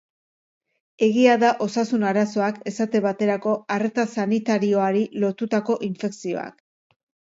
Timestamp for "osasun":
1.65-2.05